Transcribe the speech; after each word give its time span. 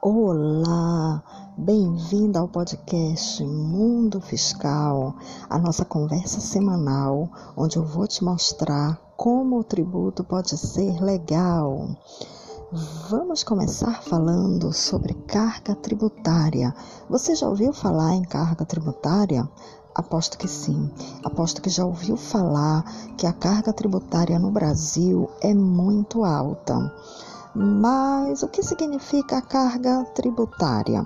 Olá, 0.00 1.24
bem-vinda 1.56 2.38
ao 2.38 2.46
podcast 2.46 3.42
Mundo 3.42 4.20
Fiscal, 4.20 5.16
a 5.50 5.58
nossa 5.58 5.84
conversa 5.84 6.38
semanal, 6.38 7.28
onde 7.56 7.78
eu 7.78 7.84
vou 7.84 8.06
te 8.06 8.22
mostrar 8.22 8.96
como 9.16 9.58
o 9.58 9.64
tributo 9.64 10.22
pode 10.22 10.56
ser 10.56 11.02
legal. 11.02 11.88
Vamos 13.10 13.42
começar 13.42 14.00
falando 14.00 14.72
sobre 14.72 15.14
carga 15.14 15.74
tributária. 15.74 16.72
Você 17.10 17.34
já 17.34 17.48
ouviu 17.48 17.72
falar 17.72 18.14
em 18.14 18.22
carga 18.22 18.64
tributária? 18.64 19.50
Aposto 19.96 20.38
que 20.38 20.46
sim. 20.46 20.88
Aposto 21.24 21.60
que 21.60 21.68
já 21.68 21.84
ouviu 21.84 22.16
falar 22.16 22.84
que 23.16 23.26
a 23.26 23.32
carga 23.32 23.72
tributária 23.72 24.38
no 24.38 24.52
Brasil 24.52 25.28
é 25.40 25.52
muito 25.52 26.22
alta. 26.22 26.94
Mas 27.54 28.42
o 28.42 28.48
que 28.48 28.62
significa 28.62 29.38
a 29.38 29.42
carga 29.42 30.04
tributária? 30.14 31.02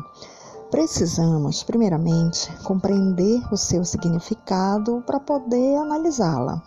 Precisamos, 0.71 1.63
primeiramente, 1.63 2.51
compreender 2.65 3.43
o 3.53 3.57
seu 3.57 3.85
significado 3.85 5.03
para 5.07 5.21
poder 5.21 5.77
analisá-la. 5.77 6.63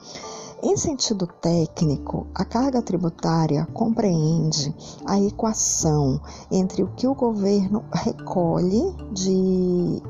Em 0.64 0.78
sentido 0.78 1.28
técnico, 1.28 2.26
a 2.34 2.46
carga 2.46 2.82
tributária 2.82 3.68
compreende 3.74 4.74
a 5.06 5.20
equação 5.20 6.20
entre 6.50 6.82
o 6.82 6.88
que 6.96 7.08
o 7.08 7.14
governo 7.14 7.84
recolhe 7.92 8.96
de, 9.12 10.02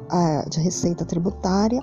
de 0.50 0.59
receita 0.59 1.04
tributária 1.04 1.82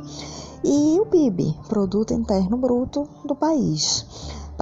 e 0.64 0.98
o 1.00 1.06
PIB, 1.06 1.58
Produto 1.68 2.14
Interno 2.14 2.56
Bruto 2.56 3.08
do 3.24 3.34
país. 3.34 4.06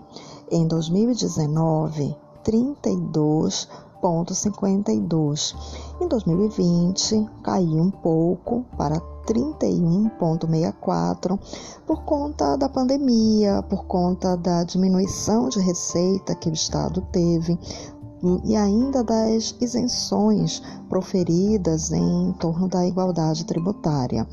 Em 0.49 0.65
2019, 0.65 2.15
32 2.41 3.67
31,52. 4.01 5.53
Em 6.01 6.07
2020, 6.07 7.29
caiu 7.43 7.81
um 7.81 7.91
pouco 7.91 8.65
para 8.77 9.01
31,64 9.27 11.37
por 11.85 12.03
conta 12.03 12.55
da 12.55 12.69
pandemia, 12.69 13.61
por 13.63 13.83
conta 13.85 14.37
da 14.37 14.63
diminuição 14.63 15.49
de 15.49 15.59
receita 15.59 16.33
que 16.35 16.49
o 16.49 16.53
Estado 16.53 17.01
teve 17.11 17.59
e 18.45 18.55
ainda 18.55 19.03
das 19.03 19.53
isenções 19.61 20.63
proferidas 20.89 21.91
em 21.91 22.33
torno 22.39 22.67
da 22.67 22.83
igualdade 22.85 23.45
tributária. 23.45 24.27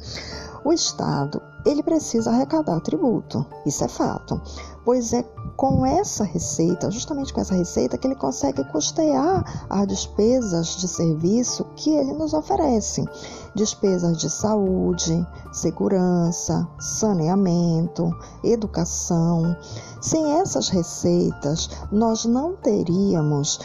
O 0.64 0.72
Estado 0.72 1.42
ele 1.66 1.82
precisa 1.82 2.30
arrecadar 2.30 2.80
tributo, 2.80 3.44
isso 3.66 3.84
é 3.84 3.88
fato, 3.88 4.40
pois 4.84 5.12
é 5.12 5.22
com 5.56 5.86
essa 5.86 6.24
receita, 6.24 6.90
justamente 6.90 7.32
com 7.32 7.40
essa 7.40 7.54
receita, 7.54 7.96
que 7.96 8.06
ele 8.06 8.16
consegue 8.16 8.64
custear 8.64 9.66
as 9.70 9.86
despesas 9.86 10.76
de 10.76 10.88
serviço 10.88 11.64
que 11.76 11.90
ele 11.90 12.12
nos 12.12 12.34
oferece. 12.34 13.04
Despesas 13.54 14.18
de 14.18 14.28
saúde, 14.28 15.26
segurança, 15.52 16.68
saneamento, 16.78 18.10
educação. 18.42 19.56
Sem 20.00 20.38
essas 20.40 20.68
receitas, 20.68 21.70
nós 21.90 22.24
não 22.24 22.54
teríamos 22.56 23.60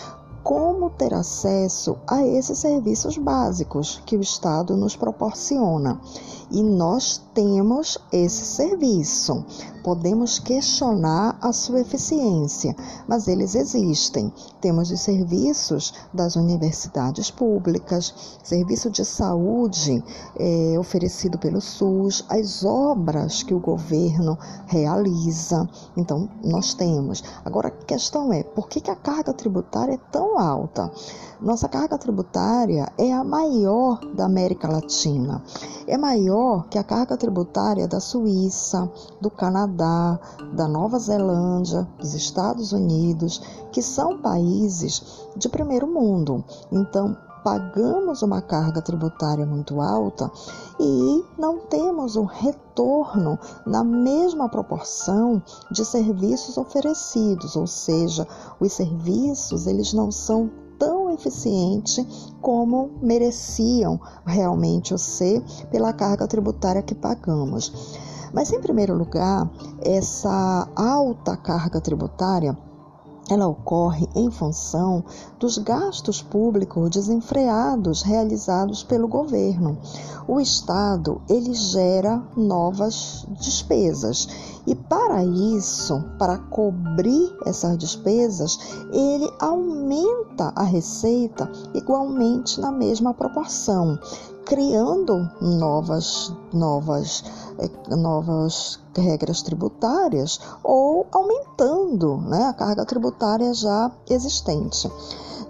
como 0.49 0.89
ter 0.89 1.13
acesso 1.13 1.99
a 2.07 2.25
esses 2.25 2.57
serviços 2.57 3.19
básicos 3.19 4.01
que 4.03 4.17
o 4.17 4.21
Estado 4.21 4.75
nos 4.75 4.95
proporciona. 4.95 6.01
E 6.49 6.63
nós 6.63 7.21
temos 7.35 7.99
esse 8.11 8.43
serviço. 8.43 9.45
Podemos 9.83 10.39
questionar 10.39 11.37
a 11.39 11.53
sua 11.53 11.81
eficiência, 11.81 12.75
mas 13.07 13.27
eles 13.27 13.53
existem. 13.53 14.33
Temos 14.59 14.89
os 14.89 14.99
serviços 14.99 15.93
das 16.11 16.35
universidades 16.35 17.29
públicas, 17.29 18.39
serviço 18.43 18.89
de 18.89 19.05
saúde 19.05 20.03
é, 20.35 20.75
oferecido 20.79 21.37
pelo 21.37 21.61
SUS, 21.61 22.25
as 22.27 22.65
obras 22.65 23.43
que 23.43 23.53
o 23.53 23.59
governo 23.59 24.35
realiza. 24.65 25.69
Então, 25.95 26.27
nós 26.43 26.73
temos. 26.73 27.23
Agora, 27.45 27.67
a 27.67 27.85
questão 27.85 28.33
é: 28.33 28.41
por 28.41 28.67
que, 28.67 28.81
que 28.81 28.89
a 28.89 28.95
carga 28.95 29.33
tributária 29.33 29.93
é 29.93 29.99
tão 30.11 30.38
alta? 30.39 30.91
Nossa 31.41 31.69
carga 31.69 31.97
tributária 31.97 32.91
é 32.97 33.13
a 33.13 33.23
maior 33.23 33.99
da 34.13 34.25
América 34.25 34.67
Latina. 34.67 35.41
É 35.87 35.97
maior 35.97 36.67
que 36.67 36.77
a 36.77 36.83
carga 36.83 37.15
tributária 37.15 37.87
da 37.87 37.99
Suíça, 37.99 38.91
do 39.21 39.29
Canadá, 39.29 40.19
da 40.53 40.67
Nova 40.67 40.99
Zelândia, 40.99 41.87
dos 41.97 42.13
Estados 42.13 42.71
Unidos, 42.73 43.41
que 43.71 43.81
são 43.81 44.17
países 44.17 45.27
de 45.35 45.47
primeiro 45.47 45.87
mundo. 45.87 46.43
Então, 46.71 47.15
pagamos 47.43 48.21
uma 48.21 48.41
carga 48.41 48.81
tributária 48.81 49.45
muito 49.45 49.81
alta 49.81 50.31
e 50.79 51.23
não 51.37 51.59
temos 51.59 52.15
um 52.15 52.25
retorno 52.25 53.37
na 53.65 53.83
mesma 53.83 54.49
proporção 54.49 55.41
de 55.71 55.83
serviços 55.85 56.57
oferecidos, 56.57 57.55
ou 57.55 57.67
seja, 57.67 58.27
os 58.59 58.73
serviços 58.73 59.67
eles 59.67 59.93
não 59.93 60.11
são 60.11 60.49
tão 60.77 61.11
eficiente 61.11 62.07
como 62.41 62.91
mereciam 63.01 63.99
realmente 64.25 64.93
o 64.93 64.97
ser 64.97 65.43
pela 65.69 65.91
carga 65.91 66.25
tributária 66.25 66.81
que 66.81 66.95
pagamos. 66.95 67.99
Mas, 68.33 68.51
em 68.53 68.61
primeiro 68.61 68.95
lugar, 68.95 69.49
essa 69.81 70.67
alta 70.75 71.35
carga 71.35 71.81
tributária 71.81 72.57
ela 73.29 73.47
ocorre 73.47 74.07
em 74.15 74.29
função 74.31 75.03
dos 75.39 75.57
gastos 75.57 76.21
públicos 76.21 76.89
desenfreados 76.89 78.01
realizados 78.01 78.83
pelo 78.83 79.07
governo. 79.07 79.77
O 80.27 80.39
Estado 80.39 81.21
ele 81.29 81.53
gera 81.53 82.21
novas 82.35 83.25
despesas 83.39 84.27
e 84.67 84.75
para 84.75 85.23
isso, 85.23 86.03
para 86.17 86.37
cobrir 86.37 87.35
essas 87.45 87.77
despesas, 87.77 88.59
ele 88.91 89.31
aumenta 89.39 90.51
a 90.55 90.63
receita 90.63 91.49
igualmente 91.73 92.59
na 92.59 92.71
mesma 92.71 93.13
proporção, 93.13 93.97
criando 94.49 95.29
novas 95.39 96.33
novas 96.51 97.23
eh, 97.59 97.95
novas 97.95 98.79
regras 98.97 99.43
tributárias 99.43 100.41
ou 100.63 101.05
aumentando 101.11 102.17
né, 102.17 102.45
a 102.45 102.53
carga 102.53 102.83
tributária 102.83 103.53
já 103.53 103.91
existente. 104.09 104.91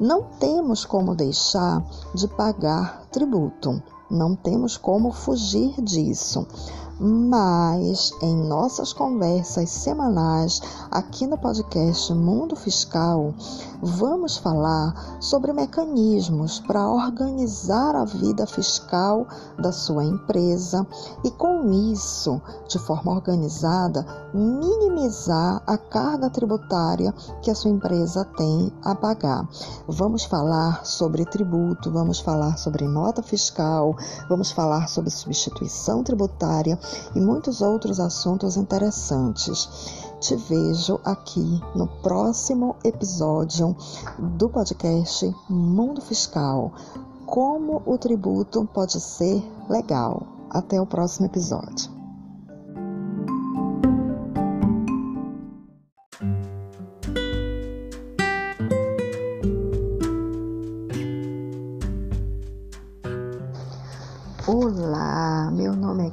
Não 0.02 0.24
temos 0.38 0.84
como 0.84 1.16
deixar 1.16 1.82
de 2.14 2.28
pagar 2.28 3.06
tributo, 3.10 3.82
não 4.12 4.36
temos 4.36 4.76
como 4.76 5.14
fugir 5.14 5.82
disso 5.82 6.46
mas 7.00 8.12
em 8.22 8.36
nossas 8.36 8.92
conversas 8.92 9.70
semanais 9.70 10.62
aqui 10.92 11.26
no 11.26 11.38
podcast 11.38 12.14
Mundo 12.14 12.58
Fiscal, 12.58 13.34
vamos 13.82 14.36
falar 14.36 15.18
sobre 15.22 15.54
mecanismos 15.54 16.60
para 16.60 16.90
organizar 16.90 17.96
a 17.96 18.04
vida 18.04 18.46
fiscal 18.46 19.26
da 19.58 19.72
sua 19.72 20.04
empresa 20.04 20.86
e, 21.24 21.32
com 21.32 21.72
isso, 21.92 22.42
de 22.68 22.78
forma 22.80 23.14
organizada, 23.14 24.06
minimizar 24.34 25.64
a 25.66 25.78
carga 25.78 26.30
tributária 26.30 27.14
que 27.42 27.50
a 27.50 27.56
sua 27.56 27.72
empresa 27.72 28.26
tem 28.38 28.74
a 28.84 28.94
pagar. 28.94 29.48
Vamos 29.88 30.26
falar 30.26 30.86
sobre 30.86 31.26
tributo, 31.26 31.90
vamos 31.92 32.20
falar 32.20 32.58
sobre 32.58 32.86
nota 32.86 33.24
fiscal, 33.24 33.96
vamos 34.28 34.52
falar 34.52 34.90
sobre 34.90 35.10
substituição 35.10 36.04
tributária 36.04 36.78
e 37.16 37.20
muitos 37.20 37.62
outros 37.62 38.00
assuntos 38.00 38.58
interessantes. 38.58 39.70
Te 40.20 40.36
vejo 40.36 41.00
aqui 41.06 41.62
no 41.74 41.88
próximo 42.02 42.76
episódio 42.84 43.76
do 44.18 44.50
podcast 44.50 45.34
Mundo 45.50 46.02
Fiscal. 46.02 46.72
Como 47.26 47.82
o 47.86 47.98
tributo 47.98 48.68
pode 48.74 49.00
ser 49.00 49.42
legal. 49.70 50.24
Até 50.50 50.82
o 50.82 50.86
próximo 50.86 51.28
episódio. 51.28 51.99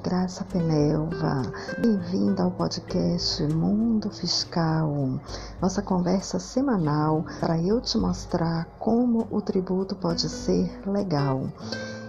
Graça 0.03 0.45
Penelva. 0.45 1.43
Bem-vinda 1.79 2.43
ao 2.43 2.51
podcast 2.51 3.43
Mundo 3.45 4.11
Fiscal, 4.11 5.21
nossa 5.61 5.83
conversa 5.83 6.39
semanal 6.39 7.25
para 7.41 7.61
eu 7.61 7.81
te 7.81 7.97
mostrar 7.99 8.67
como 8.79 9.27
o 9.31 9.41
tributo 9.41 9.95
pode 9.95 10.29
ser 10.29 10.81
legal. 10.87 11.49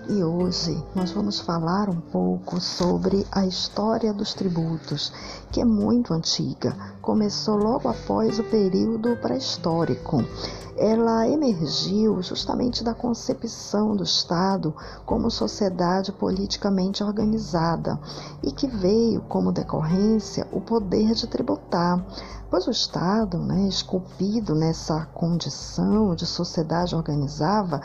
E 0.09 0.23
hoje 0.23 0.81
nós 0.95 1.11
vamos 1.11 1.41
falar 1.41 1.89
um 1.89 1.99
pouco 1.99 2.61
sobre 2.61 3.27
a 3.29 3.45
história 3.45 4.13
dos 4.13 4.33
tributos, 4.33 5.11
que 5.51 5.59
é 5.59 5.65
muito 5.65 6.13
antiga. 6.13 6.73
Começou 7.01 7.57
logo 7.57 7.89
após 7.89 8.39
o 8.39 8.43
período 8.45 9.17
pré-histórico 9.17 10.23
ela 10.77 11.27
emergiu 11.27 12.21
justamente 12.21 12.83
da 12.83 12.93
concepção 12.93 13.95
do 13.95 14.03
Estado 14.03 14.75
como 15.07 15.31
sociedade 15.31 16.11
politicamente 16.11 17.03
organizada 17.03 17.99
e 18.43 18.51
que 18.51 18.67
veio 18.67 19.21
como 19.21 19.51
decorrência 19.51 20.47
o 20.51 20.61
poder 20.61 21.15
de 21.15 21.25
tributar, 21.25 22.05
pois 22.51 22.67
o 22.67 22.71
Estado, 22.71 23.39
né, 23.39 23.67
esculpido 23.67 24.53
nessa 24.53 25.07
condição 25.07 26.13
de 26.13 26.27
sociedade 26.27 26.95
organizada, 26.95 27.81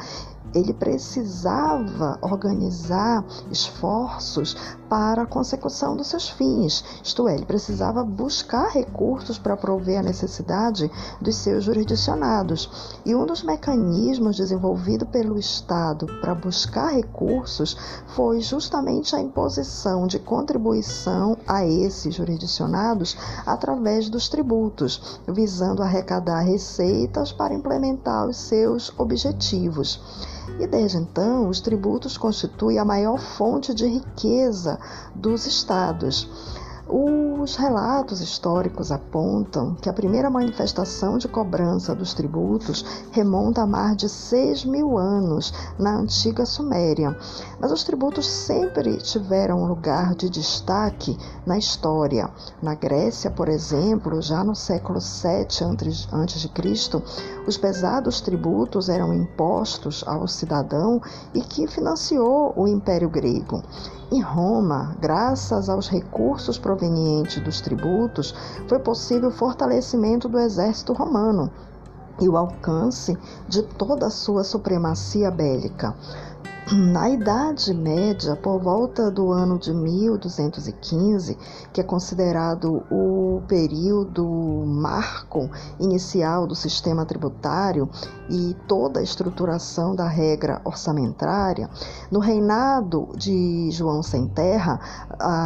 ele 0.54 0.72
precisava 0.72 2.18
organizar 2.20 3.24
esforços 3.50 4.56
para 4.88 5.22
a 5.22 5.26
consecução 5.26 5.96
dos 5.96 6.08
seus 6.08 6.28
fins, 6.28 6.84
isto 7.02 7.26
é, 7.26 7.34
ele 7.34 7.46
precisava 7.46 8.04
buscar 8.04 8.68
recursos 8.68 9.38
para 9.38 9.56
prover 9.56 9.98
a 9.98 10.02
necessidade 10.02 10.90
dos 11.20 11.36
seus 11.36 11.64
jurisdicionados. 11.64 12.98
E 13.04 13.14
um 13.14 13.24
dos 13.24 13.42
mecanismos 13.42 14.36
desenvolvido 14.36 15.06
pelo 15.06 15.38
Estado 15.38 16.06
para 16.20 16.34
buscar 16.34 16.92
recursos 16.92 17.76
foi 18.08 18.40
justamente 18.40 19.16
a 19.16 19.20
imposição 19.20 20.06
de 20.06 20.18
contribuição 20.18 21.38
a 21.46 21.64
esses 21.64 22.14
jurisdicionados 22.14 23.16
através 23.46 24.10
dos 24.10 24.28
tributos, 24.28 25.20
visando 25.26 25.82
arrecadar 25.82 26.40
receitas 26.40 27.32
para 27.32 27.54
implementar 27.54 28.28
os 28.28 28.36
seus 28.36 28.92
objetivos. 28.98 30.00
E 30.58 30.66
desde 30.66 30.98
então, 30.98 31.48
os 31.48 31.60
tributos 31.60 32.16
constituem 32.16 32.78
a 32.78 32.84
maior 32.84 33.18
fonte 33.18 33.72
de 33.74 33.86
riqueza 33.86 34.78
dos 35.14 35.46
estados. 35.46 36.28
Os 36.88 37.54
relatos 37.56 38.20
históricos 38.20 38.90
apontam 38.90 39.76
que 39.76 39.88
a 39.88 39.92
primeira 39.92 40.28
manifestação 40.28 41.16
de 41.16 41.28
cobrança 41.28 41.94
dos 41.94 42.12
tributos 42.12 42.84
remonta 43.12 43.62
a 43.62 43.66
mais 43.66 43.96
de 43.96 44.08
6 44.08 44.64
mil 44.64 44.98
anos 44.98 45.54
na 45.78 45.96
antiga 45.96 46.44
Suméria, 46.44 47.16
mas 47.60 47.70
os 47.70 47.84
tributos 47.84 48.28
sempre 48.28 48.96
tiveram 48.96 49.62
um 49.62 49.66
lugar 49.66 50.14
de 50.16 50.28
destaque 50.28 51.16
na 51.46 51.56
história. 51.56 52.28
Na 52.60 52.74
Grécia, 52.74 53.30
por 53.30 53.48
exemplo, 53.48 54.20
já 54.20 54.42
no 54.42 54.54
século 54.54 55.00
7 55.00 55.64
a.C., 55.64 57.02
os 57.46 57.56
pesados 57.56 58.20
tributos 58.20 58.88
eram 58.88 59.14
impostos 59.14 60.04
ao 60.06 60.26
cidadão 60.26 61.00
e 61.32 61.40
que 61.40 61.66
financiou 61.68 62.52
o 62.56 62.66
Império 62.66 63.08
Grego. 63.08 63.62
Em 64.12 64.20
Roma, 64.20 64.94
graças 65.00 65.70
aos 65.70 65.88
recursos 65.88 66.58
provenientes 66.72 67.42
dos 67.42 67.60
tributos, 67.60 68.34
foi 68.66 68.78
possível 68.78 69.28
o 69.28 69.32
fortalecimento 69.32 70.28
do 70.28 70.38
exército 70.38 70.92
romano 70.92 71.50
e 72.20 72.28
o 72.28 72.36
alcance 72.36 73.16
de 73.46 73.62
toda 73.62 74.06
a 74.06 74.10
sua 74.10 74.42
supremacia 74.42 75.30
bélica. 75.30 75.94
Na 76.70 77.10
Idade 77.10 77.74
Média, 77.74 78.36
por 78.36 78.60
volta 78.60 79.10
do 79.10 79.32
ano 79.32 79.58
de 79.58 79.74
1215, 79.74 81.36
que 81.72 81.80
é 81.80 81.84
considerado 81.84 82.84
o 82.88 83.42
período 83.48 84.24
marco 84.64 85.50
inicial 85.80 86.46
do 86.46 86.54
sistema 86.54 87.04
tributário 87.04 87.90
e 88.30 88.54
toda 88.68 89.00
a 89.00 89.02
estruturação 89.02 89.96
da 89.96 90.06
regra 90.06 90.60
orçamentária, 90.64 91.68
no 92.10 92.20
reinado 92.20 93.08
de 93.16 93.68
João 93.72 94.02
Sem 94.02 94.28
Terra, 94.28 94.78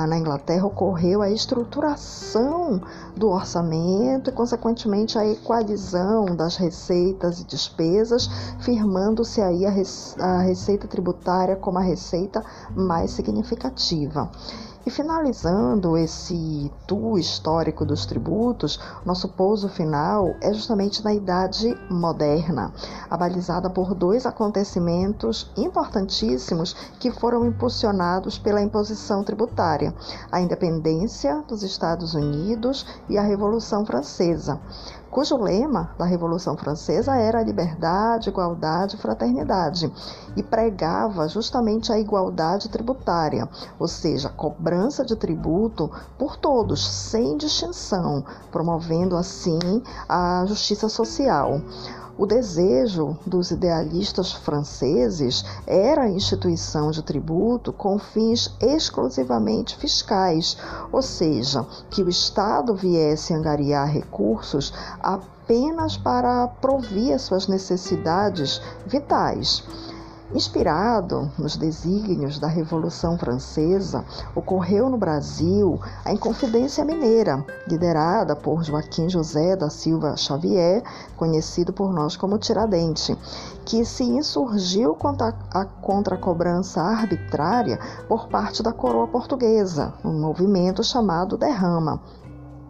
na 0.06 0.18
Inglaterra, 0.18 0.66
ocorreu 0.66 1.22
a 1.22 1.30
estruturação 1.30 2.80
do 3.16 3.30
orçamento 3.30 4.28
e, 4.28 4.32
consequentemente, 4.32 5.18
a 5.18 5.26
equalização 5.26 6.26
das 6.26 6.56
receitas 6.56 7.40
e 7.40 7.44
despesas, 7.46 8.28
firmando-se 8.60 9.40
aí 9.40 9.64
a, 9.64 10.40
receita 10.40 10.86
tributária 10.86 11.05
tributária 11.06 11.56
como 11.56 11.78
a 11.78 11.82
receita 11.82 12.44
mais 12.74 13.12
significativa. 13.12 14.30
E 14.86 14.90
finalizando 14.90 15.96
esse 15.96 16.70
tour 16.86 17.18
histórico 17.18 17.84
dos 17.84 18.06
tributos, 18.06 18.78
nosso 19.04 19.28
pouso 19.30 19.68
final 19.68 20.36
é 20.40 20.54
justamente 20.54 21.02
na 21.02 21.12
Idade 21.12 21.76
Moderna, 21.90 22.72
abalizada 23.10 23.68
por 23.68 23.96
dois 23.96 24.26
acontecimentos 24.26 25.50
importantíssimos 25.56 26.74
que 27.00 27.10
foram 27.10 27.44
impulsionados 27.44 28.38
pela 28.38 28.62
imposição 28.62 29.24
tributária: 29.24 29.92
a 30.30 30.40
independência 30.40 31.42
dos 31.48 31.64
Estados 31.64 32.14
Unidos 32.14 32.86
e 33.08 33.18
a 33.18 33.22
Revolução 33.22 33.84
Francesa 33.84 34.60
cujo 35.16 35.38
lema 35.38 35.94
da 35.96 36.04
Revolução 36.04 36.58
Francesa 36.58 37.16
era 37.16 37.42
liberdade, 37.42 38.28
igualdade 38.28 38.96
e 38.96 38.98
fraternidade, 38.98 39.90
e 40.36 40.42
pregava 40.42 41.26
justamente 41.26 41.90
a 41.90 41.98
igualdade 41.98 42.68
tributária, 42.68 43.48
ou 43.78 43.88
seja, 43.88 44.28
a 44.28 44.32
cobrança 44.76 45.02
de 45.02 45.16
tributo 45.16 45.90
por 46.18 46.36
todos, 46.36 46.86
sem 46.86 47.38
distinção, 47.38 48.22
promovendo 48.52 49.16
assim 49.16 49.58
a 50.06 50.44
justiça 50.46 50.86
social. 50.86 51.62
O 52.18 52.26
desejo 52.26 53.16
dos 53.26 53.50
idealistas 53.50 54.32
franceses 54.32 55.44
era 55.66 56.02
a 56.02 56.10
instituição 56.10 56.90
de 56.90 57.02
tributo 57.02 57.72
com 57.72 57.98
fins 57.98 58.54
exclusivamente 58.60 59.76
fiscais, 59.76 60.58
ou 60.92 61.00
seja, 61.00 61.66
que 61.90 62.02
o 62.02 62.08
Estado 62.08 62.74
viesse 62.74 63.32
angariar 63.32 63.88
recursos 63.88 64.74
apenas 65.00 65.96
para 65.96 66.48
provir 66.48 67.18
suas 67.18 67.48
necessidades 67.48 68.60
vitais. 68.86 69.62
Inspirado 70.34 71.30
nos 71.38 71.56
desígnios 71.56 72.40
da 72.40 72.48
Revolução 72.48 73.16
Francesa, 73.16 74.04
ocorreu 74.34 74.90
no 74.90 74.98
Brasil 74.98 75.80
a 76.04 76.12
Inconfidência 76.12 76.84
Mineira, 76.84 77.46
liderada 77.68 78.34
por 78.34 78.64
Joaquim 78.64 79.08
José 79.08 79.54
da 79.54 79.70
Silva 79.70 80.16
Xavier, 80.16 80.82
conhecido 81.16 81.72
por 81.72 81.92
nós 81.92 82.16
como 82.16 82.38
Tiradente, 82.38 83.16
que 83.64 83.84
se 83.84 84.02
insurgiu 84.02 84.96
contra 84.96 85.32
a, 85.52 85.64
contra 85.64 86.16
a 86.16 86.18
cobrança 86.18 86.82
arbitrária 86.82 87.78
por 88.08 88.26
parte 88.26 88.64
da 88.64 88.72
coroa 88.72 89.06
portuguesa, 89.06 89.94
um 90.04 90.12
movimento 90.12 90.82
chamado 90.82 91.36
Derrama. 91.36 92.00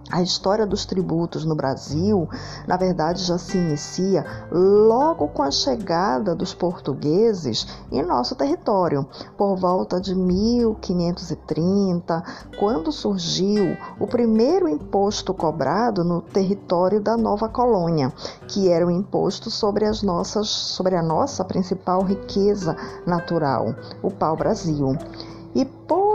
A 0.08 0.22
história 0.22 0.64
dos 0.64 0.86
tributos 0.86 1.44
no 1.44 1.56
Brasil, 1.56 2.28
na 2.64 2.76
verdade, 2.76 3.24
já 3.24 3.36
se 3.38 3.58
inicia 3.58 4.24
logo 4.52 5.26
com 5.28 5.42
a 5.42 5.50
chegada 5.50 6.32
dos 6.32 6.54
portugueses 6.54 7.66
em 7.90 8.04
nosso 8.04 8.36
território, 8.36 9.04
por 9.36 9.56
volta 9.56 10.00
de 10.00 10.14
1530, 10.14 12.22
quando 12.56 12.92
surgiu 12.92 13.76
o 13.98 14.06
primeiro 14.06 14.68
imposto 14.68 15.34
cobrado 15.34 16.04
no 16.04 16.20
território 16.20 17.00
da 17.00 17.16
nova 17.16 17.48
colônia, 17.48 18.12
que 18.46 18.68
era 18.68 18.86
o 18.86 18.90
imposto 18.92 19.50
sobre 19.50 19.86
as 19.86 20.02
nossas, 20.02 20.48
sobre 20.48 20.94
a 20.94 21.02
nossa 21.02 21.44
principal 21.44 22.02
riqueza 22.02 22.76
natural, 23.04 23.74
o 24.00 24.12
pau-brasil. 24.12 24.96
E 25.52 25.64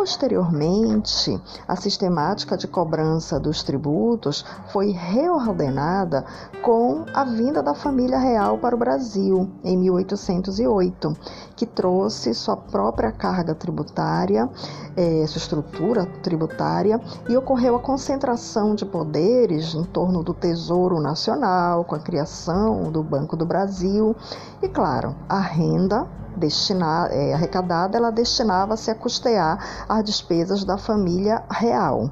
posteriormente, 0.01 1.39
a 1.67 1.75
sistemática 1.75 2.58
de 2.58 2.67
cobrança 2.67 3.39
dos 3.39 3.62
tributos 3.62 4.43
foi 4.72 4.89
reordenada 4.89 6.25
com 6.63 7.05
a 7.13 7.24
vinda 7.24 7.62
da 7.62 7.75
família 7.75 8.17
real 8.17 8.58
para 8.58 8.75
o 8.75 8.79
Brasil 8.79 9.48
em 9.63 9.77
1808, 9.77 11.15
que 11.55 11.67
trouxe 11.67 12.34
sua 12.34 12.58
própria 12.58 13.12
carga 13.12 13.53
tributária, 13.53 14.50
eh, 14.98 15.24
sua 15.27 15.38
estrutura 15.38 16.08
tributária, 16.24 17.00
e 17.29 17.38
ocorreu 17.38 17.75
a 17.75 17.79
concentração 17.79 18.74
de 18.74 18.86
poderes 18.86 19.75
em 19.75 19.84
torno 19.84 20.24
do 20.24 20.34
Tesouro 20.34 21.00
Nacional, 21.00 21.86
com 21.86 21.93
a 21.93 22.00
criação 22.00 22.91
do 22.91 23.03
Banco 23.03 23.38
do 23.38 23.46
Brasil, 23.46 24.15
e, 24.63 24.67
claro, 24.67 25.15
a 25.29 25.39
renda 25.39 26.08
destinada, 26.35 27.13
é, 27.13 27.33
arrecadada, 27.33 27.97
ela 27.97 28.11
destinava-se 28.11 28.89
a 28.89 28.95
custear 28.95 29.85
as 29.88 30.03
despesas 30.03 30.63
da 30.63 30.77
família 30.77 31.43
real. 31.50 32.09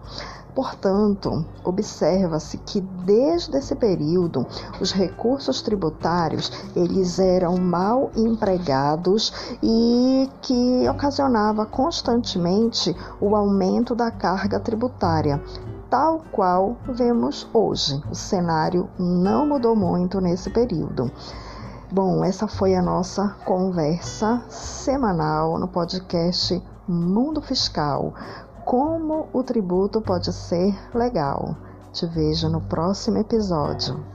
Portanto, 0.60 1.46
observa-se 1.64 2.58
que 2.58 2.82
desde 2.82 3.58
esse 3.58 3.76
período 3.76 4.46
os 4.82 4.92
recursos 4.92 5.62
tributários 5.62 6.52
eles 6.76 7.20
eram 7.20 7.56
mal 7.58 8.12
empregados 8.16 9.32
e 9.64 10.30
que 10.42 10.90
ocasionava 10.90 11.66
constantemente 11.66 12.96
o 13.22 13.36
aumento 13.36 13.96
da 13.96 14.12
carga 14.12 14.60
tributária, 14.60 15.42
tal 15.90 16.24
qual 16.32 16.76
vemos 16.90 17.48
hoje. 17.54 18.02
O 18.12 18.16
cenário 18.16 18.90
não 18.98 19.48
mudou 19.48 19.76
muito 19.76 20.20
nesse 20.20 20.50
período. 20.50 21.10
Bom, 21.92 22.24
essa 22.24 22.48
foi 22.48 22.76
a 22.76 22.84
nossa 22.84 23.30
conversa 23.46 24.44
semanal 24.48 25.58
no 25.58 25.68
podcast 25.68 26.62
Mundo 26.88 27.42
Fiscal. 27.42 28.14
Como 28.64 29.28
o 29.34 29.42
tributo 29.42 30.00
pode 30.00 30.32
ser 30.32 30.78
legal. 30.94 31.58
Te 31.92 32.06
vejo 32.06 32.48
no 32.48 32.62
próximo 32.62 33.18
episódio. 33.18 34.06